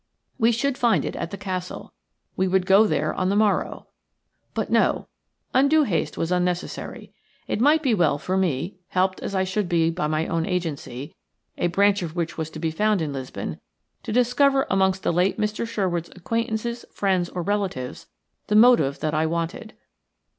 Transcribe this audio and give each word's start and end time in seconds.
We 0.39 0.51
should 0.51 0.79
find 0.79 1.05
it 1.05 1.15
at 1.15 1.29
the 1.29 1.37
castle. 1.37 1.93
We 2.35 2.47
would 2.47 2.65
go 2.65 2.87
there 2.87 3.13
on 3.13 3.29
the 3.29 3.35
morrow. 3.35 3.85
But, 4.55 4.71
no; 4.71 5.09
undue 5.53 5.83
haste 5.83 6.17
was 6.17 6.31
unnecessary. 6.31 7.13
It 7.47 7.61
might 7.61 7.83
be 7.83 7.93
well 7.93 8.17
for 8.17 8.35
me, 8.35 8.79
helped 8.87 9.19
as 9.21 9.35
I 9.35 9.43
should 9.43 9.69
be 9.69 9.91
by 9.91 10.07
my 10.07 10.25
own 10.25 10.47
agency, 10.47 11.13
a 11.55 11.67
branch 11.67 12.01
of 12.01 12.15
which 12.15 12.35
was 12.35 12.49
to 12.49 12.59
be 12.59 12.71
found 12.71 12.99
in 12.99 13.13
Lisbon, 13.13 13.59
to 14.01 14.11
discover 14.11 14.65
amongst 14.71 15.03
the 15.03 15.13
late 15.13 15.37
Mr. 15.37 15.67
Sherwood's 15.67 16.09
acquaintances, 16.15 16.83
friends, 16.91 17.29
or 17.29 17.43
relatives 17.43 18.07
the 18.47 18.55
motive 18.55 19.01
that 19.01 19.13
I 19.13 19.27
wanted. 19.27 19.75